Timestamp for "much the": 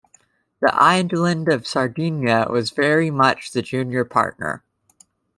3.11-3.61